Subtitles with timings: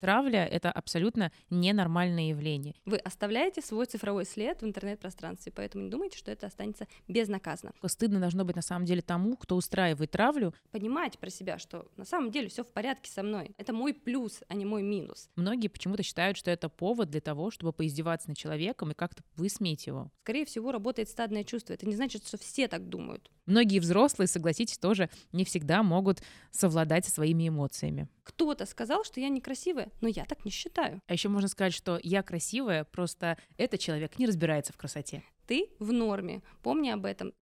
[0.00, 2.74] Травля— это абсолютно ненормальное явление.
[2.86, 7.74] Вы оставляете свой цифровой след в интернет-пространстве, поэтому не думайте, что это останется безнаказанно.
[7.86, 10.54] Стыдно должно быть на самом деле тому, кто устраивает травлю.
[10.70, 13.54] Понимать про себя, что на самом деле все в порядке со мной.
[13.58, 15.28] Это мой плюс, а не мой минус.
[15.36, 19.86] Многие почему-то считают, что это повод для того, чтобы поиздеваться над человеком и как-то высмеять
[19.86, 20.10] его.
[20.22, 21.74] Скорее всего, работает стадное чувство.
[21.74, 23.30] Это не значит, что все так думают.
[23.50, 26.22] Многие взрослые, согласитесь, тоже не всегда могут
[26.52, 28.06] совладать со своими эмоциями.
[28.22, 31.02] Кто-то сказал, что я некрасивая, но я так не считаю.
[31.08, 35.24] А еще можно сказать, что я красивая, просто этот человек не разбирается в красоте.
[35.48, 36.42] Ты в норме.
[36.62, 37.32] Помни об этом.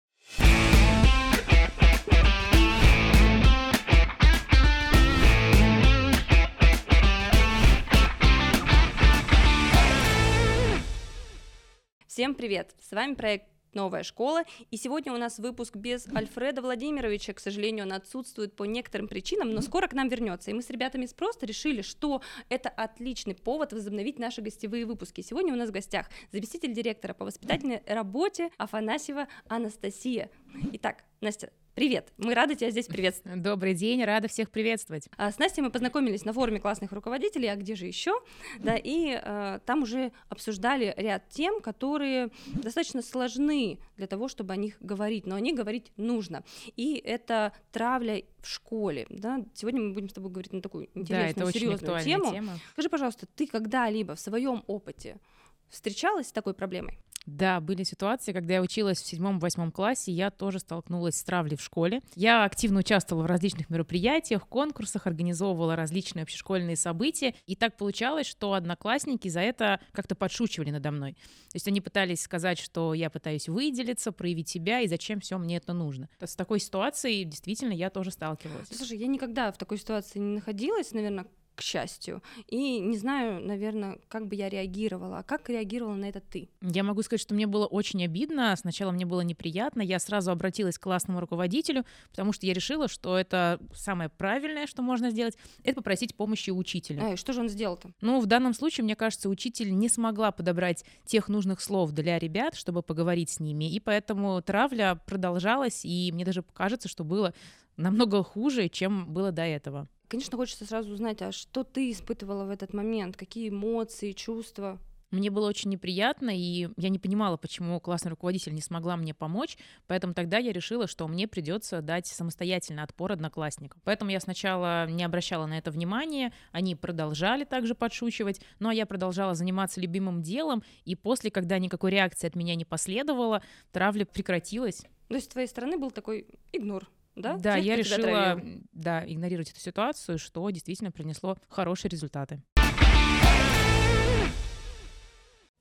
[12.07, 12.75] Всем привет!
[12.81, 14.45] С вами проект новая школа.
[14.71, 17.33] И сегодня у нас выпуск без Альфреда Владимировича.
[17.33, 20.51] К сожалению, он отсутствует по некоторым причинам, но скоро к нам вернется.
[20.51, 25.21] И мы с ребятами с просто решили, что это отличный повод возобновить наши гостевые выпуски.
[25.21, 30.31] Сегодня у нас в гостях заместитель директора по воспитательной работе Афанасьева Анастасия.
[30.73, 33.41] Итак, Настя, Привет, мы рады тебя здесь приветствовать.
[33.41, 35.09] Добрый день, рада всех приветствовать.
[35.17, 38.21] А, с Настей мы познакомились на форуме классных руководителей, а где же еще?
[38.59, 44.57] Да, и а, там уже обсуждали ряд тем, которые достаточно сложны для того, чтобы о
[44.57, 46.43] них говорить, но о них говорить нужно.
[46.75, 49.07] И это травля в школе.
[49.09, 49.45] Да?
[49.55, 52.33] Сегодня мы будем с тобой говорить на такую интересную, да, серьезную тему.
[52.33, 52.59] Тема.
[52.73, 55.21] Скажи, пожалуйста, ты когда-либо в своем опыте
[55.69, 56.99] встречалась с такой проблемой?
[57.29, 61.61] Да, были ситуации, когда я училась в седьмом-восьмом классе, я тоже столкнулась с травлей в
[61.61, 62.01] школе.
[62.15, 68.55] Я активно участвовала в различных мероприятиях, конкурсах, организовывала различные общешкольные события, и так получалось, что
[68.55, 71.13] одноклассники за это как-то подшучивали надо мной.
[71.13, 75.59] То есть они пытались сказать, что я пытаюсь выделиться, проявить себя, и зачем все мне
[75.59, 76.09] это нужно.
[76.21, 78.69] С такой ситуацией действительно я тоже сталкивалась.
[78.73, 81.27] Слушай, я никогда в такой ситуации не находилась, наверное,
[81.59, 82.23] к счастью.
[82.47, 85.19] И не знаю, наверное, как бы я реагировала.
[85.19, 86.49] А как реагировала на это ты?
[86.61, 88.55] Я могу сказать, что мне было очень обидно.
[88.55, 89.83] Сначала мне было неприятно.
[89.83, 94.83] Я сразу обратилась к классному руководителю, потому что я решила, что это самое правильное, что
[94.83, 97.15] можно сделать, это попросить помощи учителя.
[97.15, 97.91] А, что же он сделал-то?
[98.01, 102.55] Ну, в данном случае, мне кажется, учитель не смогла подобрать тех нужных слов для ребят,
[102.55, 103.69] чтобы поговорить с ними.
[103.69, 107.35] И поэтому травля продолжалась, и мне даже кажется, что было
[107.77, 109.89] намного хуже, чем было до этого.
[110.09, 114.79] Конечно, хочется сразу узнать, а что ты испытывала в этот момент, какие эмоции, чувства?
[115.11, 119.57] Мне было очень неприятно, и я не понимала, почему классный руководитель не смогла мне помочь,
[119.87, 123.81] поэтому тогда я решила, что мне придется дать самостоятельно отпор одноклассникам.
[123.85, 128.85] Поэтому я сначала не обращала на это внимания, они продолжали также подшучивать, ну а я
[128.85, 133.43] продолжала заниматься любимым делом, и после, когда никакой реакции от меня не последовало,
[133.73, 134.85] травля прекратилась.
[135.09, 136.87] То есть с твоей стороны был такой игнор?
[137.21, 137.37] Да?
[137.37, 138.41] Да, Тех, я решила
[138.73, 142.43] да, игнорировать эту ситуацию, что действительно принесло хорошие результаты.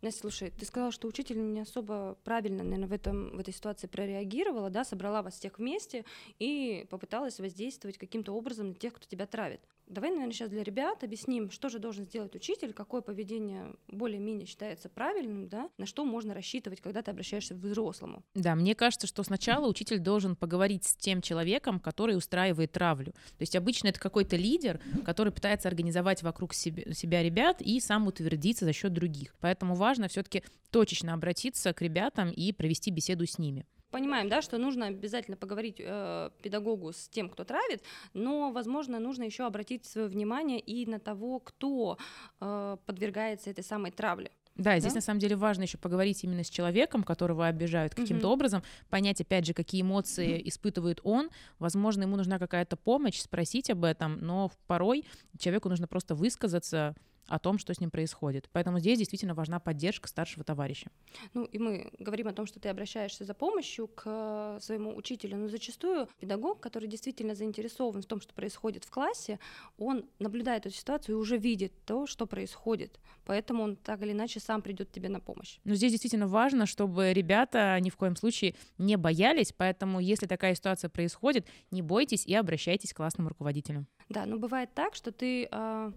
[0.01, 3.87] Настя, слушай, ты сказала, что учитель не особо правильно, наверное, в, этом, в этой ситуации
[3.87, 6.05] прореагировала, да, собрала вас всех вместе
[6.37, 9.61] и попыталась воздействовать каким-то образом на тех, кто тебя травит.
[9.87, 14.89] Давай, наверное, сейчас для ребят объясним, что же должен сделать учитель, какое поведение более-менее считается
[14.89, 18.23] правильным, да, на что можно рассчитывать, когда ты обращаешься к взрослому.
[18.35, 23.13] Да, мне кажется, что сначала учитель должен поговорить с тем человеком, который устраивает травлю.
[23.13, 28.07] То есть обычно это какой-то лидер, который пытается организовать вокруг себе, себя ребят и сам
[28.07, 29.35] утвердиться за счет других.
[29.39, 33.65] Поэтому важно все-таки точечно обратиться к ребятам и провести беседу с ними
[33.97, 37.81] понимаем, да, что нужно обязательно поговорить э, педагогу с тем, кто травит,
[38.13, 41.97] но, возможно, нужно еще обратить свое внимание и на того, кто
[42.39, 44.31] э, подвергается этой самой травле.
[44.55, 44.97] Да, здесь да?
[44.97, 48.33] на самом деле важно еще поговорить именно с человеком, которого обижают каким-то угу.
[48.33, 51.29] образом, понять, опять же, какие эмоции испытывает он.
[51.59, 55.05] Возможно, ему нужна какая-то помощь, спросить об этом, но порой
[55.39, 56.95] человеку нужно просто высказаться,
[57.27, 58.49] о том, что с ним происходит.
[58.51, 60.89] Поэтому здесь действительно важна поддержка старшего товарища.
[61.33, 65.37] Ну и мы говорим о том, что ты обращаешься за помощью к э, своему учителю,
[65.37, 69.39] но зачастую педагог, который действительно заинтересован в том, что происходит в классе,
[69.77, 72.99] он наблюдает эту ситуацию и уже видит то, что происходит.
[73.25, 75.59] Поэтому он так или иначе сам придет тебе на помощь.
[75.63, 80.55] Но здесь действительно важно, чтобы ребята ни в коем случае не боялись, поэтому если такая
[80.55, 83.85] ситуация происходит, не бойтесь и обращайтесь к классному руководителю.
[84.09, 85.91] Да, но бывает так, что ты а,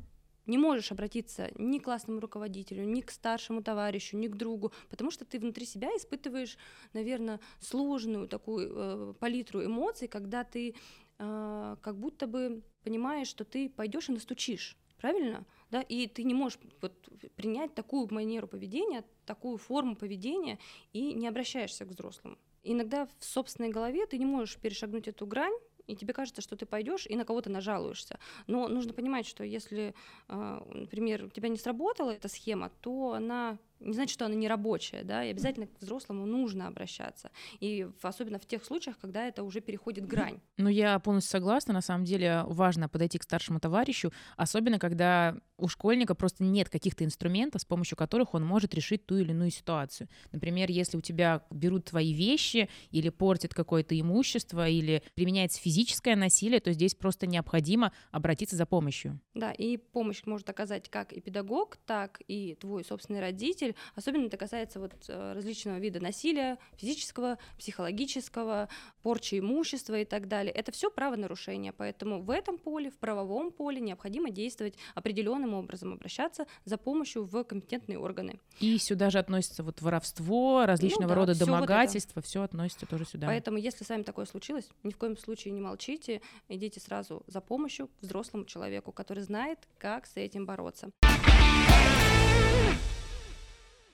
[0.50, 5.10] не можешь обратиться ни к классному руководителю, ни к старшему товарищу, ни к другу, потому
[5.10, 6.58] что ты внутри себя испытываешь,
[6.92, 10.74] наверное, сложную такую э, палитру эмоций, когда ты
[11.18, 15.46] э, как будто бы понимаешь, что ты пойдешь и настучишь, правильно?
[15.70, 16.92] Да, и ты не можешь вот,
[17.36, 20.58] принять такую манеру поведения, такую форму поведения
[20.92, 22.36] и не обращаешься к взрослому.
[22.64, 25.54] Иногда в собственной голове ты не можешь перешагнуть эту грань
[25.86, 28.18] и тебе кажется, что ты пойдешь и на кого-то нажалуешься.
[28.46, 29.94] Но нужно понимать, что если,
[30.28, 34.48] а, например, у тебя не сработала эта схема, то она не значит, что она не
[34.48, 37.30] рабочая, да, и обязательно к взрослому нужно обращаться,
[37.60, 40.40] и особенно в тех случаях, когда это уже переходит грань.
[40.60, 45.68] Ну, я полностью согласна, на самом деле важно подойти к старшему товарищу, особенно когда у
[45.68, 50.08] школьника просто нет каких-то инструментов, с помощью которых он может решить ту или иную ситуацию.
[50.32, 56.60] Например, если у тебя берут твои вещи или портят какое-то имущество, или применяется физическое насилие,
[56.60, 59.20] то здесь просто необходимо обратиться за помощью.
[59.34, 63.76] Да, и помощь может оказать как и педагог, так и твой собственный родитель, родитель.
[63.94, 68.68] Особенно это касается вот э, различного вида насилия, физического, психологического,
[69.02, 70.52] порчи имущества и так далее.
[70.52, 76.46] Это все правонарушение, поэтому в этом поле, в правовом поле необходимо действовать определенным образом, обращаться
[76.64, 78.40] за помощью в компетентные органы.
[78.60, 83.04] И сюда же относится вот воровство, различного ну, да, рода домогательства, вот все относится тоже
[83.04, 83.26] сюда.
[83.26, 87.40] Поэтому, если с вами такое случилось, ни в коем случае не молчите, идите сразу за
[87.40, 90.90] помощью к взрослому человеку, который знает, как с этим бороться.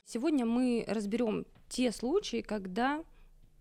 [0.08, 3.02] Сегодня мы разберем те случаи, когда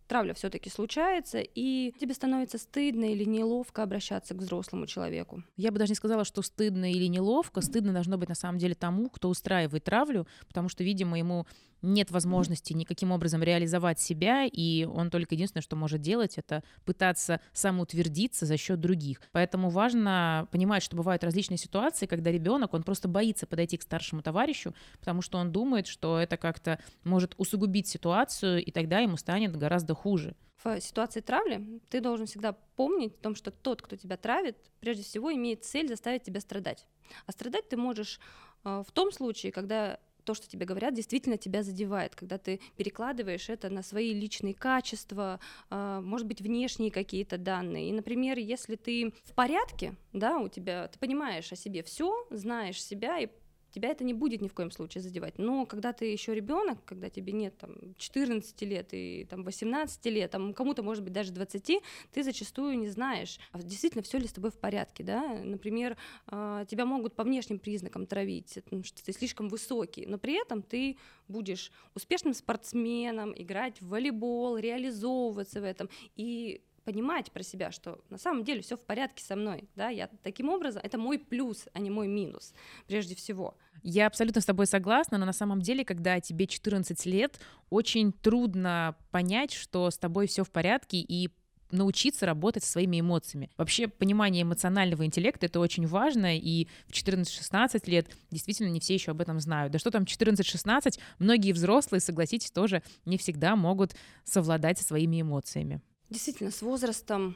[0.07, 5.43] травля все-таки случается, и тебе становится стыдно или неловко обращаться к взрослому человеку.
[5.57, 7.61] Я бы даже не сказала, что стыдно или неловко.
[7.61, 11.45] Стыдно должно быть на самом деле тому, кто устраивает травлю, потому что, видимо, ему
[11.85, 17.39] нет возможности никаким образом реализовать себя, и он только единственное, что может делать, это пытаться
[17.53, 19.21] самоутвердиться за счет других.
[19.31, 24.21] Поэтому важно понимать, что бывают различные ситуации, когда ребенок, он просто боится подойти к старшему
[24.21, 29.55] товарищу, потому что он думает, что это как-то может усугубить ситуацию, и тогда ему станет
[29.55, 30.35] гораздо хуже.
[30.63, 35.03] В ситуации травли ты должен всегда помнить о том, что тот, кто тебя травит, прежде
[35.03, 36.87] всего имеет цель заставить тебя страдать.
[37.25, 38.19] А страдать ты можешь
[38.63, 43.49] э, в том случае, когда то, что тебе говорят, действительно тебя задевает, когда ты перекладываешь
[43.49, 45.39] это на свои личные качества,
[45.69, 47.89] а, может быть, внешние какие-то данные.
[47.89, 52.83] И, например, если ты в порядке, да, у тебя, ты понимаешь о себе все, знаешь
[52.83, 53.29] себя и
[53.75, 55.37] тебя это не будет ни в коем случае задевать.
[55.37, 60.31] Но когда ты еще ребенок, когда тебе нет там 14 лет и там 18 лет,
[60.31, 61.81] там кому-то может быть даже 20,
[62.13, 65.41] ты зачастую не знаешь, а действительно все ли с тобой в порядке, да.
[65.43, 70.61] Например, а, тебя могут по внешним признакам травить, что ты слишком высокий, но при этом
[70.61, 77.99] ты будешь успешным спортсменом, играть в волейбол, реализовываться в этом и понимать про себя, что
[78.09, 81.67] на самом деле все в порядке со мной, да, я таким образом, это мой плюс,
[81.73, 82.53] а не мой минус,
[82.87, 83.57] прежде всего.
[83.83, 87.39] Я абсолютно с тобой согласна, но на самом деле, когда тебе 14 лет,
[87.69, 91.29] очень трудно понять, что с тобой все в порядке и
[91.71, 93.49] научиться работать со своими эмоциями.
[93.57, 99.11] Вообще понимание эмоционального интеллекта— это очень важно, и в 14-16 лет действительно не все еще
[99.11, 99.73] об этом знают.
[99.73, 105.81] Да что там 14-16, многие взрослые, согласитесь, тоже не всегда могут совладать со своими эмоциями.
[106.09, 107.35] Действительно, с возрастом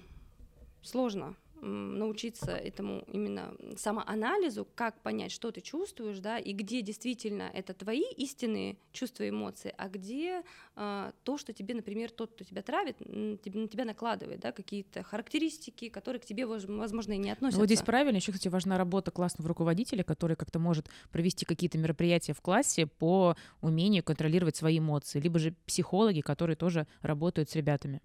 [0.81, 7.73] сложно научиться этому именно самоанализу, как понять, что ты чувствуешь, да, и где действительно это
[7.73, 10.43] твои истинные чувства и эмоции, а где
[10.75, 15.89] а, то, что тебе, например, тот, кто тебя травит, на тебя накладывает, да, какие-то характеристики,
[15.89, 17.57] которые к тебе, возможно, и не относятся.
[17.57, 21.77] Ну, вот здесь правильно, еще, кстати, важна работа классного руководителя, который как-то может провести какие-то
[21.77, 27.55] мероприятия в классе по умению контролировать свои эмоции, либо же психологи, которые тоже работают с
[27.55, 28.01] ребятами.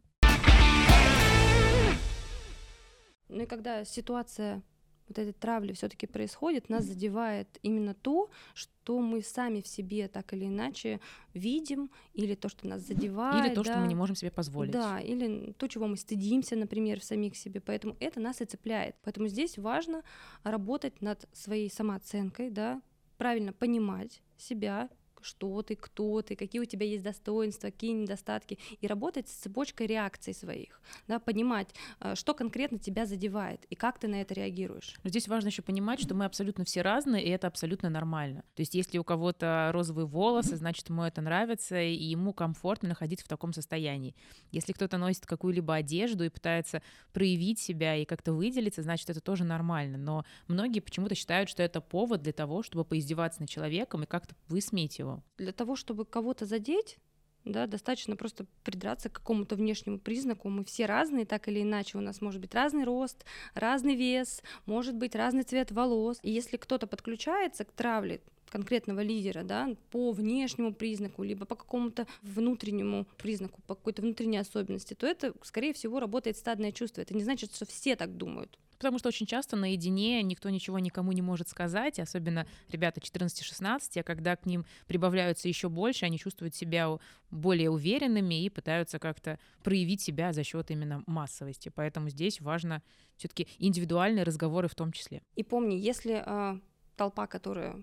[3.29, 4.62] Ну и когда ситуация
[5.09, 10.32] вот этой травли все-таки происходит, нас задевает именно то, что мы сами в себе так
[10.32, 11.01] или иначе
[11.34, 13.46] видим, или то, что нас задевает.
[13.46, 14.72] Или то, да, что мы не можем себе позволить.
[14.72, 17.60] Да, или то, чего мы стыдимся, например, в самих себе.
[17.60, 18.96] Поэтому это нас и цепляет.
[19.03, 20.03] Поэтому здесь важно
[20.43, 22.81] работать над своей самооценкой, да,
[23.19, 24.89] правильно понимать себя,
[25.24, 29.86] что ты, кто ты, какие у тебя есть достоинства, какие недостатки, и работать с цепочкой
[29.86, 34.94] реакций своих, да, понимать, э, что конкретно тебя задевает и как ты на это реагируешь.
[35.02, 38.44] Но здесь важно еще понимать, что мы абсолютно все разные, и это абсолютно нормально.
[38.54, 43.24] То есть если у кого-то розовые волосы, значит, ему это нравится, и ему комфортно находиться
[43.24, 44.14] в таком состоянии.
[44.52, 49.44] Если кто-то носит какую-либо одежду и пытается проявить себя и как-то выделиться, значит, это тоже
[49.44, 49.98] нормально.
[49.98, 54.34] Но многие почему-то считают, что это повод для того, чтобы поиздеваться над человеком и как-то
[54.48, 55.14] высмеять его.
[55.39, 56.99] Для того, чтобы кого-то задеть,
[57.44, 60.49] да, достаточно просто придраться к какому-то внешнему признаку.
[60.49, 61.99] Мы все разные, так или иначе.
[61.99, 66.19] У нас может быть разный рост, разный вес, может быть разный цвет волос.
[66.23, 68.23] И если кто-то подключается к травле
[68.55, 74.94] конкретного лидера, да, по внешнему признаку, либо по какому-то внутреннему признаку, по какой-то внутренней особенности,
[74.94, 77.01] то это, скорее всего, работает стадное чувство.
[77.01, 78.56] Это не значит, что все так думают.
[78.79, 84.03] потому что очень часто наедине никто ничего никому не может сказать, особенно ребята 14-16, а
[84.05, 86.96] когда к ним прибавляются еще больше, они чувствуют себя
[87.32, 91.73] более уверенными и пытаются как-то проявить себя за счет именно массовости.
[91.75, 92.82] Поэтому здесь важно
[93.17, 95.23] все-таки индивидуальные разговоры в том числе.
[95.34, 96.61] И помни, если э,
[96.96, 97.82] толпа, которая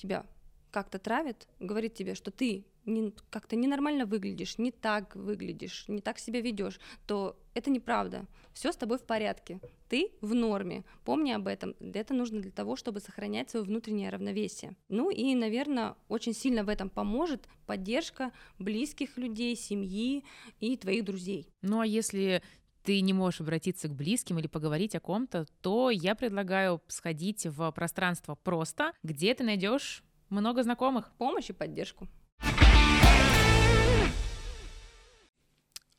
[0.00, 0.26] тебя
[0.70, 6.18] как-то травит, говорит тебе, что ты не, как-то ненормально выглядишь, не так выглядишь, не так
[6.18, 8.26] себя ведешь, то это неправда.
[8.52, 9.60] Все с тобой в порядке.
[9.88, 10.84] Ты в норме.
[11.04, 11.74] Помни об этом.
[11.80, 14.76] Это нужно для того, чтобы сохранять свое внутреннее равновесие.
[14.88, 20.24] Ну и, наверное, очень сильно в этом поможет поддержка близких людей, семьи
[20.60, 21.48] и твоих друзей.
[21.62, 22.42] Ну а если
[22.82, 27.70] ты не можешь обратиться к близким или поговорить о ком-то, то я предлагаю сходить в
[27.72, 31.12] пространство просто, где ты найдешь много знакомых.
[31.18, 32.08] Помощь и поддержку.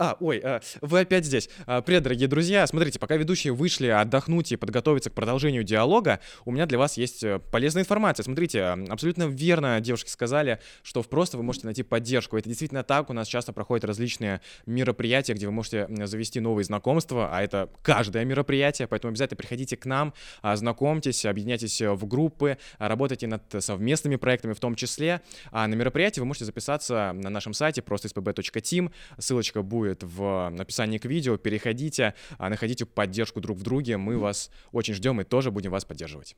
[0.01, 1.48] А, ой, а, вы опять здесь.
[1.67, 2.65] А, привет, дорогие друзья.
[2.65, 7.24] Смотрите, пока ведущие вышли отдохнуть и подготовиться к продолжению диалога, у меня для вас есть
[7.24, 8.24] э, полезная информация.
[8.24, 12.36] Смотрите, абсолютно верно девушки сказали, что в просто вы можете найти поддержку.
[12.36, 13.12] Это действительно так.
[13.12, 18.25] У нас часто проходят различные мероприятия, где вы можете завести новые знакомства, а это каждое
[18.25, 24.15] мероприятие, поэтому обязательно приходите к нам, а, знакомьтесь, объединяйтесь э, в группы, работайте над совместными
[24.15, 25.22] проектами в том числе.
[25.51, 28.91] А на мероприятие вы можете записаться на нашем сайте просто spb.team.
[29.20, 31.38] Ссылочка будет будет в описании к видео.
[31.38, 33.98] Переходите, а, находите поддержку друг в друге.
[33.98, 36.36] Мы вас очень ждем и тоже будем вас поддерживать.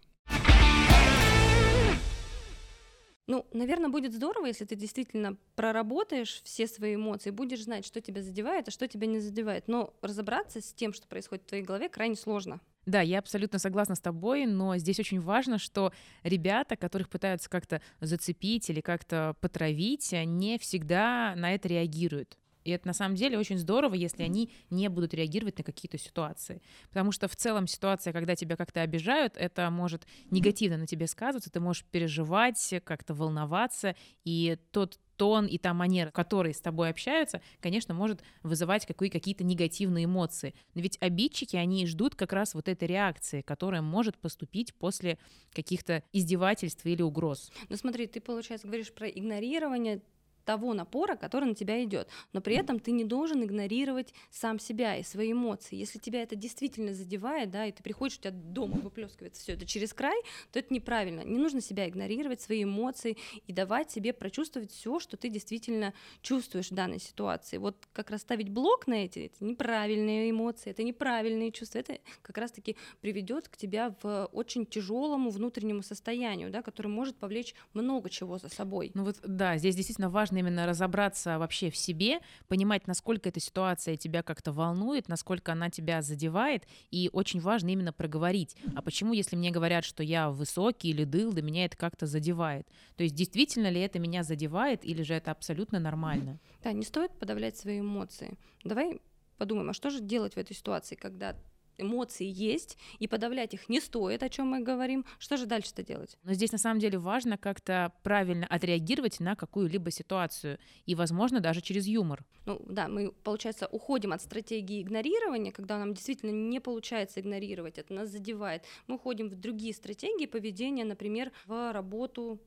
[3.25, 8.21] Ну, наверное, будет здорово, если ты действительно проработаешь все свои эмоции, будешь знать, что тебя
[8.21, 9.69] задевает, а что тебя не задевает.
[9.69, 12.59] Но разобраться с тем, что происходит в твоей голове, крайне сложно.
[12.85, 15.93] Да, я абсолютно согласна с тобой, но здесь очень важно, что
[16.23, 22.37] ребята, которых пытаются как-то зацепить или как-то потравить, не всегда на это реагируют.
[22.63, 26.61] И это на самом деле очень здорово, если они не будут реагировать на какие-то ситуации.
[26.89, 31.51] Потому что в целом ситуация, когда тебя как-то обижают, это может негативно на тебе сказываться,
[31.51, 37.39] ты можешь переживать, как-то волноваться, и тот тон и та манера, которые с тобой общаются,
[37.61, 40.55] конечно, может вызывать какие-то негативные эмоции.
[40.73, 45.19] Но ведь обидчики, они ждут как раз вот этой реакции, которая может поступить после
[45.51, 47.51] каких-то издевательств или угроз.
[47.69, 50.01] Ну смотри, ты, получается, говоришь про игнорирование,
[50.45, 52.07] того напора, который на тебя идет.
[52.33, 55.75] Но при этом ты не должен игнорировать сам себя и свои эмоции.
[55.75, 59.65] Если тебя это действительно задевает, да, и ты приходишь, у тебя дома выплескивается все это
[59.65, 60.19] через край,
[60.51, 61.21] то это неправильно.
[61.21, 66.71] Не нужно себя игнорировать, свои эмоции и давать себе прочувствовать все, что ты действительно чувствуешь
[66.71, 67.57] в данной ситуации.
[67.57, 72.37] Вот как раз ставить блок на эти, это неправильные эмоции, это неправильные чувства, это как
[72.37, 78.37] раз-таки приведет к тебя в очень тяжелому внутреннему состоянию, да, которое может повлечь много чего
[78.37, 78.91] за собой.
[78.93, 83.39] Ну вот да, здесь действительно важно важно именно разобраться вообще в себе, понимать, насколько эта
[83.39, 88.55] ситуация тебя как-то волнует, насколько она тебя задевает, и очень важно именно проговорить.
[88.75, 92.67] А почему, если мне говорят, что я высокий или дыл, до меня это как-то задевает?
[92.97, 96.39] То есть действительно ли это меня задевает, или же это абсолютно нормально?
[96.63, 98.37] Да, не стоит подавлять свои эмоции.
[98.63, 99.01] Давай
[99.37, 101.35] подумаем, а что же делать в этой ситуации, когда
[101.77, 105.05] эмоции есть, и подавлять их не стоит, о чем мы говорим.
[105.19, 106.17] Что же дальше-то делать?
[106.23, 111.61] Но здесь на самом деле важно как-то правильно отреагировать на какую-либо ситуацию, и, возможно, даже
[111.61, 112.25] через юмор.
[112.45, 117.93] Ну да, мы, получается, уходим от стратегии игнорирования, когда нам действительно не получается игнорировать, это
[117.93, 118.63] нас задевает.
[118.87, 122.39] Мы уходим в другие стратегии поведения, например, в работу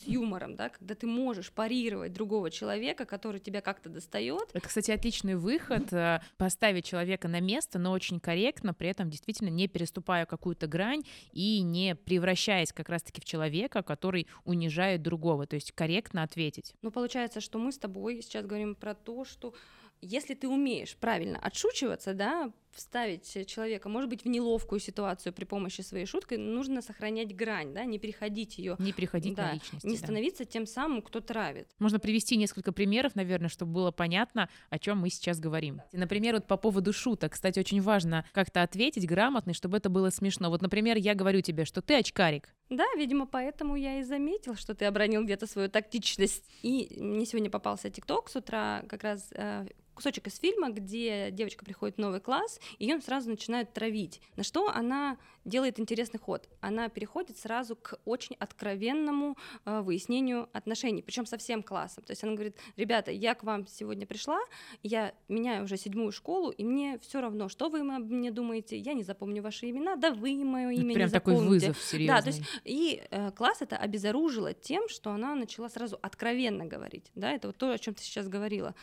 [0.00, 4.50] с юмором, да, когда ты можешь парировать другого человека, который тебя как-то достает.
[4.52, 9.48] Это, кстати, отличный выход э, поставить человека на место, но очень корректно, при этом действительно
[9.48, 15.54] не переступая какую-то грань и не превращаясь как раз-таки в человека, который унижает другого, то
[15.54, 16.74] есть корректно ответить.
[16.82, 19.54] Ну, получается, что мы с тобой сейчас говорим про то, что
[20.00, 25.80] если ты умеешь правильно отшучиваться, да, вставить человека, может быть, в неловкую ситуацию при помощи
[25.80, 28.76] своей шутки, нужно сохранять грань, да, не переходить ее.
[28.78, 29.84] Не переходить да, на личность.
[29.84, 31.68] Не становиться тем самым, кто травит.
[31.78, 35.80] Можно привести несколько примеров, наверное, чтобы было понятно, о чем мы сейчас говорим.
[35.92, 37.32] Например, вот по поводу шуток.
[37.32, 40.50] Кстати, очень важно как-то ответить грамотно, чтобы это было смешно.
[40.50, 42.54] Вот, например, я говорю тебе, что ты очкарик.
[42.70, 46.44] Да, видимо, поэтому я и заметил, что ты обронил где-то свою тактичность.
[46.62, 51.64] И мне сегодня попался ТикТок с утра, как раз э, кусочек из фильма, где девочка
[51.64, 54.20] приходит в новый класс, и ее сразу начинают травить.
[54.36, 56.48] На что она делает интересный ход.
[56.60, 62.04] Она переходит сразу к очень откровенному э, выяснению отношений, причем со всем классом.
[62.04, 64.40] То есть она говорит, ребята, я к вам сегодня пришла,
[64.82, 69.02] я меняю уже седьмую школу, и мне все равно, что вы мне думаете, я не
[69.02, 72.14] запомню ваши имена, да вы мое имя Прям не такой вызов серьезный.
[72.14, 77.10] Да, то есть и э, класс это обезоружило тем, что она начала сразу откровенно говорить.
[77.14, 78.74] Да, это вот то, о чем ты сейчас говорила.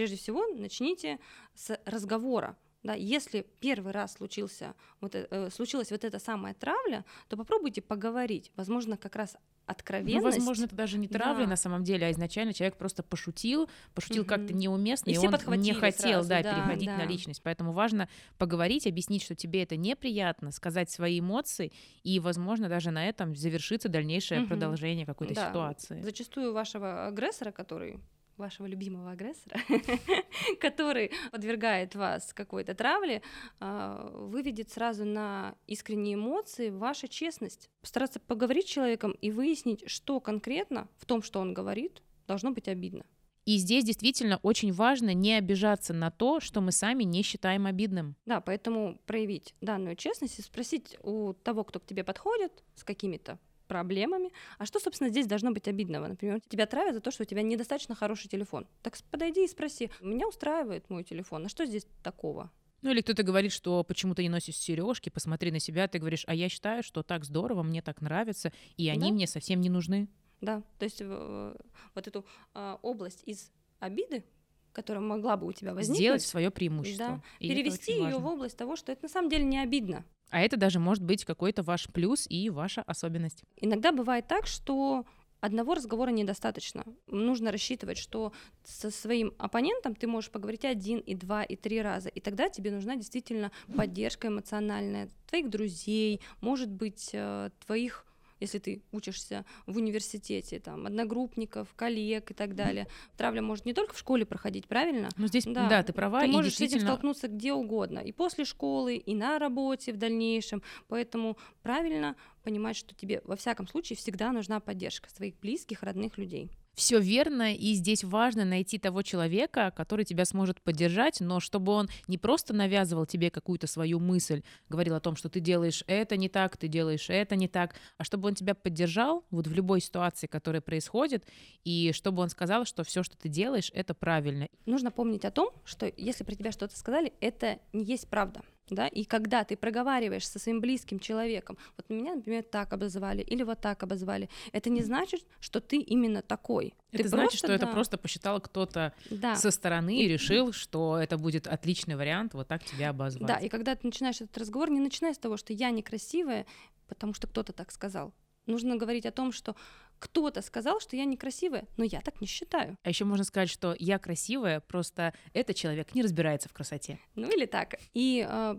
[0.00, 1.18] Прежде всего, начните
[1.54, 2.56] с разговора.
[2.82, 8.50] Да, если первый раз случился вот, э, случилась вот эта самая травля, то попробуйте поговорить.
[8.56, 10.16] Возможно, как раз ну, откровенность.
[10.16, 11.50] Ну, возможно, это даже не травля да.
[11.50, 14.30] на самом деле, а изначально человек просто пошутил, пошутил угу.
[14.30, 16.96] как-то неуместно, и, и он не хотел сразу, да, да, переходить да.
[16.96, 17.42] на личность.
[17.42, 21.72] Поэтому важно поговорить, объяснить, что тебе это неприятно, сказать свои эмоции,
[22.04, 24.48] и, возможно, даже на этом завершится дальнейшее угу.
[24.48, 25.50] продолжение какой-то да.
[25.50, 26.00] ситуации.
[26.00, 28.00] Зачастую вашего агрессора, который
[28.40, 29.60] вашего любимого агрессора,
[30.60, 33.22] который подвергает вас какой-то травле,
[33.60, 37.70] а, выведет сразу на искренние эмоции ваша честность.
[37.80, 42.66] Постараться поговорить с человеком и выяснить, что конкретно в том, что он говорит, должно быть
[42.66, 43.04] обидно.
[43.46, 48.14] И здесь действительно очень важно не обижаться на то, что мы сами не считаем обидным.
[48.26, 53.38] Да, поэтому проявить данную честность и спросить у того, кто к тебе подходит с какими-то
[53.70, 54.32] проблемами.
[54.58, 56.08] А что, собственно, здесь должно быть обидного?
[56.08, 58.66] Например, тебя травят за то, что у тебя недостаточно хороший телефон.
[58.82, 62.50] Так подойди и спроси, меня устраивает мой телефон, а что здесь такого?
[62.82, 66.24] Ну или кто-то говорит, что почему ты не носишь сережки, посмотри на себя, ты говоришь,
[66.26, 69.14] а я считаю, что так здорово, мне так нравится, и они да?
[69.14, 70.08] мне совсем не нужны.
[70.40, 71.54] Да, то есть э,
[71.94, 72.24] вот эту
[72.54, 74.24] э, область из обиды,
[74.72, 78.74] которая могла бы у тебя возникнуть, сделать свое преимущество, да, перевести ее в область того,
[78.74, 80.04] что это на самом деле не обидно.
[80.30, 83.44] А это даже может быть какой-то ваш плюс и ваша особенность.
[83.56, 85.04] Иногда бывает так, что
[85.40, 86.84] одного разговора недостаточно.
[87.06, 88.32] Нужно рассчитывать, что
[88.64, 92.08] со своим оппонентом ты можешь поговорить один, и два, и три раза.
[92.08, 98.06] И тогда тебе нужна действительно поддержка эмоциональная твоих друзей, может быть, э, твоих
[98.40, 102.88] если ты учишься в университете, там, одногруппников, коллег и так далее.
[103.16, 105.08] Травля может не только в школе проходить, правильно?
[105.16, 106.22] Ну, здесь, да, да ты права.
[106.22, 106.80] Ты можешь действительно...
[106.80, 110.62] с этим столкнуться где угодно, и после школы, и на работе в дальнейшем.
[110.88, 116.50] Поэтому правильно понимать, что тебе во всяком случае всегда нужна поддержка своих близких, родных людей
[116.74, 121.88] все верно, и здесь важно найти того человека, который тебя сможет поддержать, но чтобы он
[122.08, 126.28] не просто навязывал тебе какую-то свою мысль, говорил о том, что ты делаешь это не
[126.28, 130.26] так, ты делаешь это не так, а чтобы он тебя поддержал вот в любой ситуации,
[130.26, 131.26] которая происходит,
[131.64, 134.48] и чтобы он сказал, что все, что ты делаешь, это правильно.
[134.66, 138.86] Нужно помнить о том, что если про тебя что-то сказали, это не есть правда да,
[138.86, 143.60] и когда ты проговариваешь со своим близким человеком, вот меня, например, так обозвали или вот
[143.60, 146.74] так обозвали, это не значит, что ты именно такой.
[146.92, 147.54] Это ты значит, просто, что да.
[147.54, 149.34] это просто посчитал кто-то да.
[149.36, 153.26] со стороны и решил, что это будет отличный вариант вот так тебя обозвать.
[153.26, 156.46] Да, и когда ты начинаешь этот разговор, не начинай с того, что я некрасивая,
[156.88, 158.12] потому что кто-то так сказал.
[158.46, 159.54] Нужно говорить о том, что
[160.00, 162.76] кто-то сказал, что я некрасивая, но я так не считаю.
[162.82, 166.98] А еще можно сказать, что я красивая, просто этот человек не разбирается в красоте.
[167.14, 167.74] Ну или так.
[167.92, 168.56] И э,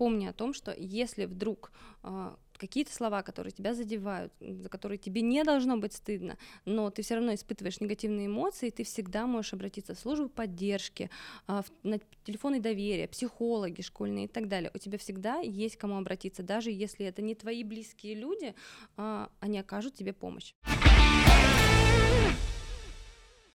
[0.00, 1.72] помни о том, что если вдруг
[2.04, 7.02] э, какие-то слова, которые тебя задевают, за которые тебе не должно быть стыдно, но ты
[7.02, 11.10] все равно испытываешь негативные эмоции, ты всегда можешь обратиться в службу поддержки,
[11.48, 14.70] э, на телефоны доверия, психологи школьные и так далее.
[14.72, 18.54] У тебя всегда есть кому обратиться, даже если это не твои близкие люди,
[18.96, 20.54] э, они окажут тебе помощь.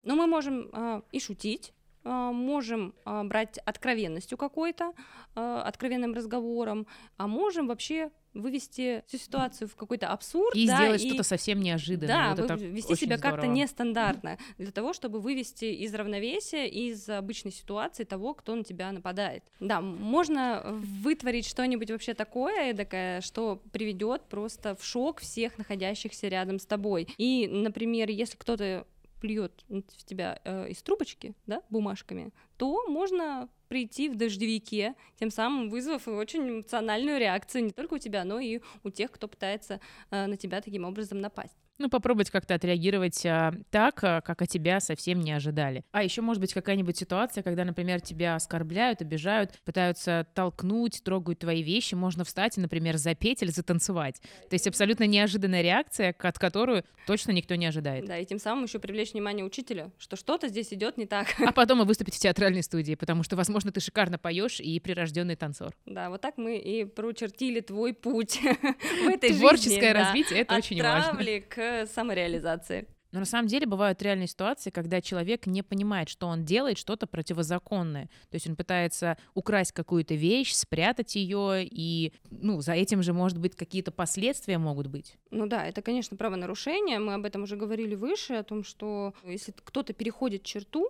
[0.03, 0.69] Но мы можем
[1.11, 1.73] и шутить,
[2.09, 4.93] можем э, брать откровенностью какой-то,
[5.35, 6.87] э, откровенным разговором,
[7.17, 10.55] а можем вообще вывести всю ситуацию в какой-то абсурд.
[10.55, 11.07] И да, сделать и...
[11.07, 12.35] что-то совсем неожиданное.
[12.35, 18.03] Да, вот вести себя как-то нестандартно, для того, чтобы вывести из равновесия, из обычной ситуации
[18.03, 19.43] того, кто на тебя нападает.
[19.59, 20.61] Да, можно
[21.01, 27.07] вытворить что-нибудь вообще такое, эдакое, что приведет просто в шок всех находящихся рядом с тобой.
[27.17, 28.85] И, например, если кто-то
[29.19, 35.69] плюет в тебя э, из трубочки, да, бумажками, то можно прийти в дождевике, тем самым
[35.69, 39.79] вызвав очень эмоциональную реакцию не только у тебя, но и у тех, кто пытается
[40.11, 41.64] э, на тебя таким образом напасть.
[41.77, 45.83] Ну, попробовать как-то отреагировать а, так, а, как от тебя совсем не ожидали.
[45.91, 51.61] А еще может быть какая-нибудь ситуация, когда, например, тебя оскорбляют, обижают, пытаются толкнуть, трогают твои
[51.63, 54.21] вещи, можно встать и, например, запеть или затанцевать.
[54.49, 58.05] То есть абсолютно неожиданная реакция, от которую точно никто не ожидает.
[58.05, 61.27] Да, и тем самым еще привлечь внимание учителя, что что-то здесь идет не так.
[61.45, 65.35] А потом и выступить в театральной студии, потому что, возможно, ты шикарно поешь и прирожденный
[65.35, 65.75] танцор.
[65.85, 68.39] Да, вот так мы и прочертили твой путь
[69.03, 69.41] в этой жизни.
[69.41, 71.19] Творческое развитие— это очень важно.
[71.49, 72.87] к самореализации.
[73.15, 77.07] Но на самом деле бывают реальные ситуации, когда человек не понимает, что он делает что-то
[77.07, 78.09] противозаконное.
[78.29, 83.37] То есть он пытается украсть какую-то вещь, спрятать ее, и ну, за этим же, может
[83.37, 85.15] быть, какие-то последствия могут быть.
[85.31, 86.99] Ну да, это, конечно, правонарушение.
[86.99, 90.89] Мы об этом уже говорили выше, о том, что если кто-то переходит черту,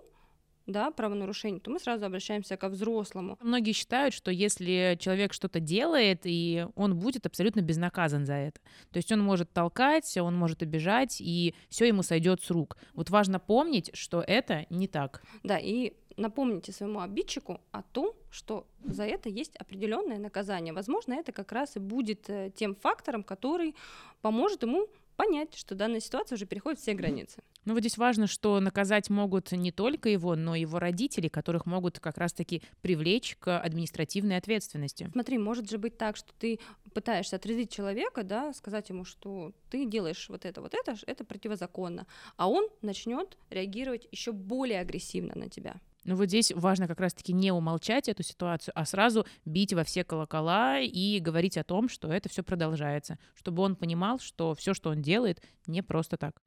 [0.66, 3.38] да, правонарушений, то мы сразу обращаемся ко взрослому.
[3.40, 8.60] Многие считают, что если человек что-то делает, и он будет абсолютно безнаказан за это.
[8.90, 12.76] То есть он может толкать, он может обижать, и все ему сойдет с рук.
[12.94, 15.22] Вот важно помнить, что это не так.
[15.42, 20.72] Да, и напомните своему обидчику о том, что за это есть определенное наказание.
[20.72, 23.74] Возможно, это как раз и будет э, тем фактором, который
[24.22, 27.42] поможет ему понять, что данная ситуация уже переходит все границы.
[27.64, 31.66] Ну вот здесь важно, что наказать могут не только его, но и его родители, которых
[31.66, 35.08] могут как раз-таки привлечь к административной ответственности.
[35.12, 36.60] Смотри, может же быть так, что ты
[36.94, 42.06] пытаешься отрезвить человека, да, сказать ему, что ты делаешь вот это, вот это, это противозаконно,
[42.36, 45.80] а он начнет реагировать еще более агрессивно на тебя.
[46.06, 50.04] Но вот здесь важно как раз-таки не умолчать эту ситуацию, а сразу бить во все
[50.04, 54.90] колокола и говорить о том, что это все продолжается, чтобы он понимал, что все, что
[54.90, 56.40] он делает, не просто так.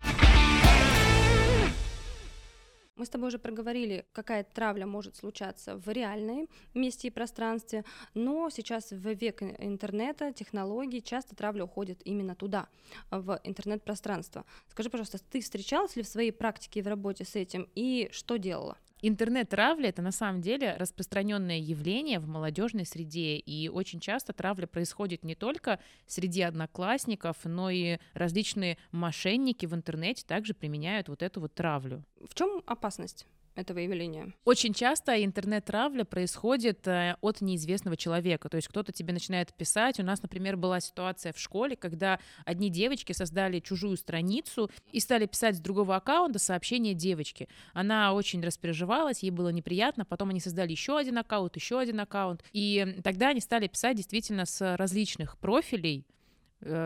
[2.95, 8.49] Мы с тобой уже проговорили, какая травля может случаться в реальной месте и пространстве, но
[8.49, 12.67] сейчас в век интернета, технологий, часто травля уходит именно туда,
[13.09, 14.45] в интернет-пространство.
[14.69, 18.37] Скажи, пожалуйста, ты встречалась ли в своей практике и в работе с этим, и что
[18.37, 18.77] делала?
[19.01, 25.23] Интернет-травля это на самом деле распространенное явление в молодежной среде, и очень часто травля происходит
[25.23, 31.53] не только среди одноклассников, но и различные мошенники в интернете также применяют вот эту вот
[31.53, 32.03] травлю.
[32.27, 33.25] В чем опасность?
[33.59, 34.33] Этого явления.
[34.45, 38.49] Очень часто интернет-травля происходит э, от неизвестного человека.
[38.49, 39.99] То есть кто-то тебе начинает писать.
[39.99, 45.25] У нас, например, была ситуация в школе, когда одни девочки создали чужую страницу и стали
[45.25, 47.47] писать с другого аккаунта сообщение девочки.
[47.73, 50.05] Она очень распереживалась, ей было неприятно.
[50.05, 52.43] Потом они создали еще один аккаунт, еще один аккаунт.
[52.53, 56.05] И тогда они стали писать действительно с различных профилей,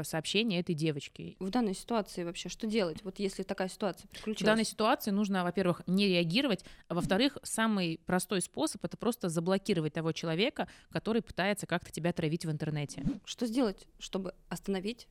[0.04, 1.36] сообщение этой девочки.
[1.40, 4.42] В данной ситуации вообще что делать, вот если такая ситуация приключилась?
[4.42, 9.94] В данной ситуации нужно, во-первых, не реагировать, а во-вторых, самый простой способ— это просто заблокировать
[9.94, 13.04] того человека, который пытается как-то тебя травить в интернете.
[13.26, 15.08] Что сделать, чтобы остановить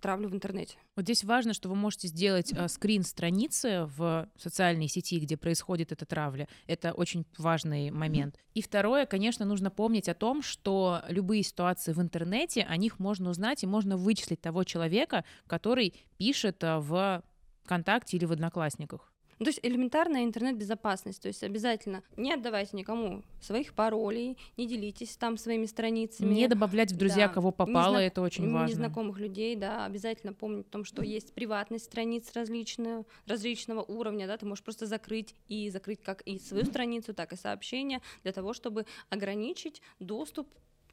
[0.00, 0.76] травлю в интернете.
[0.96, 5.92] Вот здесь важно, что вы можете сделать э, скрин страницы в социальной сети, где происходит
[5.92, 6.48] эта травля.
[6.66, 8.36] Это очень важный момент.
[8.54, 13.30] И второе, конечно, нужно помнить о том, что любые ситуации в интернете, о них можно
[13.30, 17.22] узнать и можно вычислить того человека, который пишет э, в
[17.64, 19.09] ВКонтакте или в Одноклассниках.
[19.40, 25.16] Ну, то есть элементарная интернет-безопасность, то есть обязательно не отдавайте никому своих паролей, не делитесь
[25.16, 26.34] там своими страницами.
[26.34, 27.32] Не добавлять в друзья, да.
[27.32, 28.06] кого попало, Незна...
[28.06, 28.70] это очень важно.
[28.70, 34.36] Незнакомых людей, да, обязательно помнить о том, что есть приватность страниц различные, различного уровня, да,
[34.36, 38.52] ты можешь просто закрыть и закрыть как и свою страницу, так и сообщения для того,
[38.52, 40.48] чтобы ограничить доступ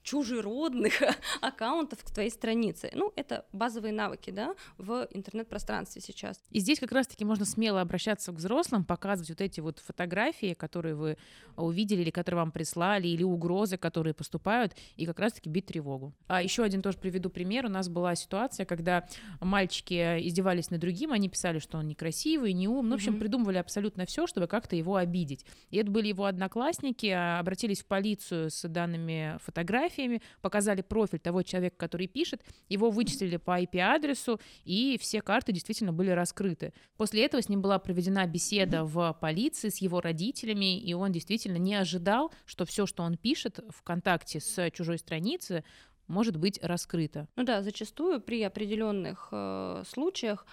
[0.08, 0.93] чужеродных
[1.41, 2.89] аккаунтов к твоей странице.
[2.93, 6.39] Ну, это базовые навыки, да, в интернет-пространстве сейчас.
[6.52, 10.96] И здесь как раз-таки можно смело обращаться к взрослым, показывать вот эти вот фотографии, которые
[10.96, 11.17] вы
[11.58, 16.13] увидели или которые вам прислали, или угрозы, которые поступают, и как раз-таки бить тревогу.
[16.28, 17.65] А еще один тоже приведу пример.
[17.65, 19.06] У нас была ситуация, когда
[19.41, 23.20] мальчики издевались над другим, они писали, что он некрасивый, не ум, ну, в общем, mm-hmm.
[23.20, 25.46] придумывали абсолютно все, чтобы как-то его обидеть.
[25.70, 31.19] И это были его одноклассники, а, обратились в полицию с данными фотографий, фотографиями, показали профиль
[31.19, 36.73] того человека, который пишет, его вычислили по IP-адресу, и все карты действительно были раскрыты.
[36.97, 41.57] После этого с ним была проведена беседа в полиции с его родителями, и он действительно
[41.57, 45.63] не ожидал, что все, что он пишет в контакте с чужой страницы,
[46.07, 47.27] может быть раскрыто.
[47.36, 50.45] Ну да, зачастую при определенных э, случаях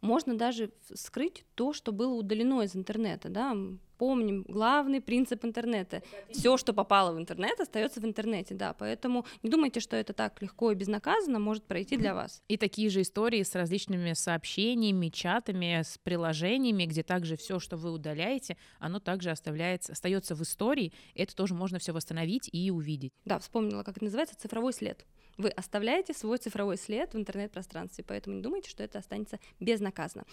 [0.00, 3.52] можно даже скрыть то, что было удалено из интернета, да,
[3.98, 6.04] помним, главный принцип интернета.
[6.30, 8.74] Все, что попало в интернет, остается в интернете, да.
[8.74, 12.44] Поэтому не думайте, что это так легко и безнаказанно может пройти для вас.
[12.46, 17.90] И такие же истории с различными сообщениями, чатами, с приложениями, где также все, что вы
[17.90, 20.92] удаляете, оно также оставляется, остается в истории.
[21.16, 23.10] Это тоже можно все восстановить и увидеть.
[23.24, 25.04] Да, вспомнила, как это называется, цифровой след.
[25.38, 30.24] Вы оставляете свой цифровой след в интернет-пространстве, поэтому не думайте, что это останется безнаказанно.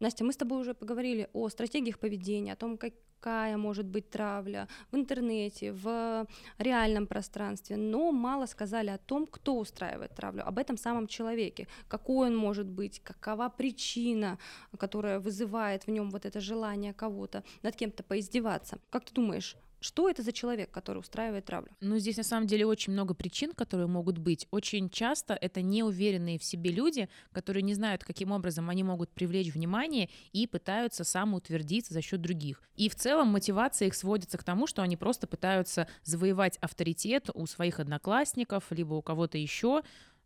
[0.00, 4.68] Настя, мы с тобой уже поговорили о стратегиях поведения, о том, какая может быть травля
[4.90, 6.26] в интернете, в
[6.58, 12.26] реальном пространстве, но мало сказали о том, кто устраивает травлю, об этом самом человеке, какой
[12.26, 14.38] он может быть, какова причина,
[14.78, 18.78] которая вызывает в нем вот это желание кого-то над кем-то поиздеваться.
[18.90, 21.68] Как ты думаешь, что это за человек, который устраивает травлю?
[21.82, 24.48] Ну, здесь на самом деле очень много причин, которые могут быть.
[24.50, 29.52] Очень часто это неуверенные в себе люди, которые не знают, каким образом они могут привлечь
[29.52, 32.62] внимание и пытаются самоутвердиться за счет других.
[32.76, 37.44] И в целом мотивация их сводится к тому, что они просто пытаются завоевать авторитет у
[37.44, 39.82] своих одноклассников, либо у кого-то еще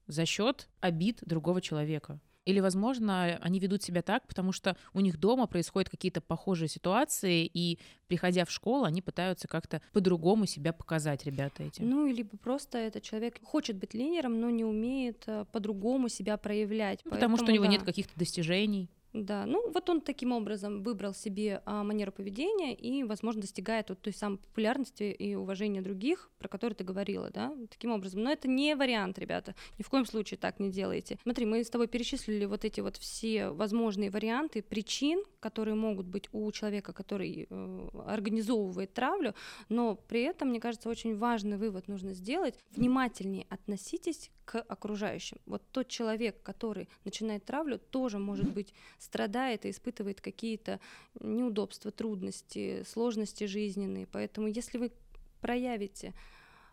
[0.07, 2.21] за счет обид другого человека.
[2.49, 7.45] Или, возможно, они ведут себя так, потому что у них дома происходят какие-то похожие ситуации,
[7.45, 11.83] и, приходя в школу, они пытаются как-то по-другому себя показать, ребята эти.
[11.83, 17.01] Ну, либо просто этот человек хочет быть лидером, но не умеет э, по-другому себя проявлять.
[17.05, 17.71] Ну, потому что у него да.
[17.71, 18.89] нет каких-то достижений.
[19.15, 24.03] Да, ну вот он таким образом выбрал себе а, манеру поведения и, возможно, достигает вот
[24.03, 28.23] той самой популярности и уважения других, про которые ты говорила, да, таким образом.
[28.23, 31.19] Но это не вариант, ребята, ни в коем случае так не делайте.
[31.23, 36.29] Смотри, мы с тобой перечислили вот эти вот все возможные варианты причин, которые могут быть
[36.33, 39.35] у человека, который э, организовывает травлю,
[39.71, 42.55] но при этом, мне кажется, очень важный вывод нужно сделать.
[42.71, 45.37] Внимательнее относитесь к окружающим.
[45.45, 50.81] Вот тот человек, который начинает травлю, тоже, может быть, страдает и испытывает какие-то
[51.21, 54.07] неудобства, трудности, сложности жизненные.
[54.07, 54.93] Поэтому если вы
[55.41, 56.15] проявите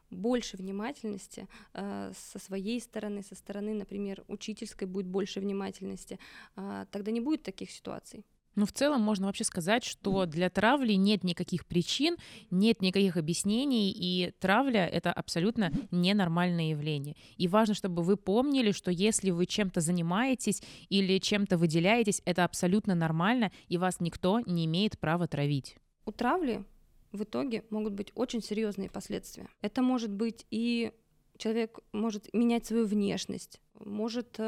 [0.09, 6.19] больше внимательности э, со своей стороны, со стороны, например, учительской будет больше внимательности,
[6.55, 8.23] э, тогда не будет таких ситуаций.
[8.55, 12.15] Ну, в целом можно вообще сказать, что для травли нет никаких причин,
[12.51, 17.15] нет никаких объяснений, и травля— это абсолютно ненормальное явление.
[17.37, 22.95] И важно, чтобы вы помнили, что если вы чем-то занимаетесь или чем-то выделяетесь, это абсолютно
[22.95, 25.75] нормально, и вас никто не имеет права травить.
[26.05, 26.63] У травли
[27.11, 29.47] в итоге могут быть очень серьезные последствия.
[29.61, 30.91] Это может быть и
[31.37, 34.39] человек может менять свою внешность, может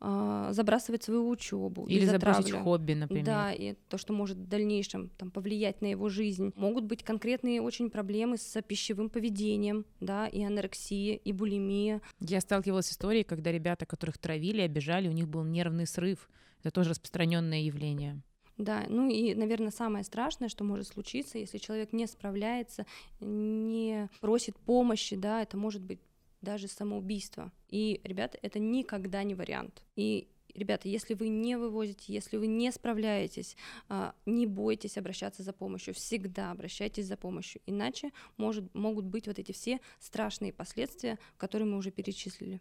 [0.00, 2.64] э, э, забрасывать свою учебу или забросить травли.
[2.64, 3.24] хобби, например.
[3.24, 6.52] Да, и то, что может в дальнейшем там, повлиять на его жизнь.
[6.56, 12.00] Могут быть конкретные очень проблемы с пищевым поведением, да, и анорексия, и булимия.
[12.20, 16.28] Я сталкивалась с историей, когда ребята, которых травили, обижали, у них был нервный срыв.
[16.60, 18.22] Это тоже распространенное явление.
[18.56, 22.86] Да, ну и, наверное, самое страшное, что может случиться, если человек не справляется,
[23.20, 25.98] не просит помощи, да, это может быть
[26.44, 27.50] даже самоубийство.
[27.68, 29.82] И, ребята, это никогда не вариант.
[29.96, 33.56] И Ребята, если вы не вывозите, если вы не справляетесь,
[33.88, 39.40] а, не бойтесь обращаться за помощью, всегда обращайтесь за помощью, иначе может, могут быть вот
[39.40, 42.60] эти все страшные последствия, которые мы уже перечислили.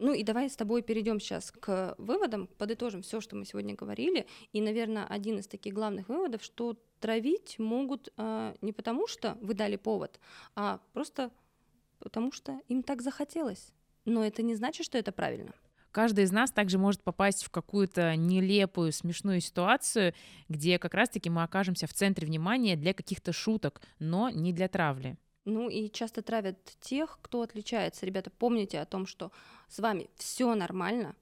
[0.00, 4.26] Ну и давай с тобой перейдем сейчас к выводам, подытожим все, что мы сегодня говорили.
[4.50, 9.52] И, наверное, один из таких главных выводов, что травить могут а, не потому, что вы
[9.52, 10.18] дали повод,
[10.56, 11.30] а просто
[11.98, 13.74] потому, что им так захотелось.
[14.06, 15.52] Но это не значит, что это правильно.
[15.92, 20.14] Каждый из нас также может попасть в какую-то нелепую, смешную ситуацию,
[20.48, 25.18] где как раз-таки мы окажемся в центре внимания для каких-то шуток, но не для травли.
[25.50, 28.06] Ну и часто травят тех, кто отличается.
[28.06, 29.32] Ребята, помните о том, что
[29.68, 31.16] с вами все нормально,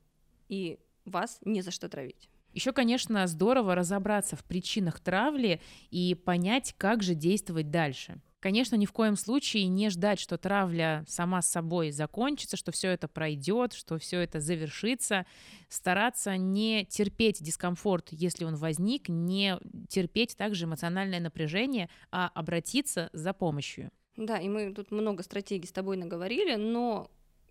[0.49, 2.29] и вас не за что травить.
[2.53, 5.61] Еще, конечно, здорово разобраться в причинах травли
[5.91, 8.21] и понять, как же действовать дальше.
[8.41, 12.91] Конечно, ни в коем случае не ждать, что травля сама с собой закончится, что все
[12.91, 15.27] это пройдет, что все это завершится.
[15.69, 23.33] Стараться не терпеть дискомфорт, если он возник, не терпеть также эмоциональное напряжение, а обратиться за
[23.33, 23.91] помощью.
[24.19, 27.09] Да, и мы тут много стратегий с тобой наговорили, но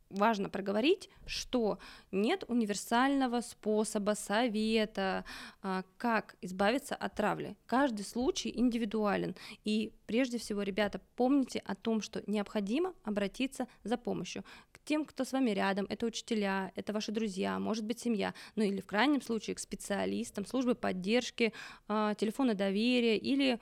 [0.10, 1.80] важно проговорить, что
[2.12, 5.24] нет универсального способа, совета,
[5.62, 7.56] а, как избавиться от травли.
[7.66, 9.36] Каждый случай индивидуален.
[9.64, 15.24] И прежде всего, ребята, помните о том, что необходимо обратиться за помощью к тем, кто
[15.24, 15.86] с вами рядом.
[15.88, 18.34] Это учителя, это ваши друзья, может быть, семья.
[18.56, 21.54] Ну или в крайнем случае к специалистам, службы поддержки,
[21.88, 23.60] а, телефоны доверия или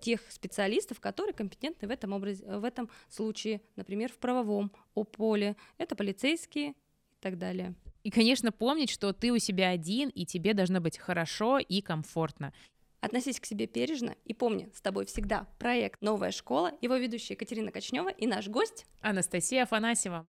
[0.00, 5.56] тех специалистов, которые компетентны в этом, образе, в этом случае, например, в правовом о поле.
[5.78, 6.74] Это полицейские и
[7.20, 7.74] так далее.
[8.02, 12.52] И, конечно, помнить, что ты у себя один, и тебе должно быть хорошо и комфортно.
[13.00, 17.72] Относись к себе бережно и помни, с тобой всегда проект «Новая школа», его ведущая Екатерина
[17.72, 20.26] Кочнева и наш гость Анастасия Афанасьева.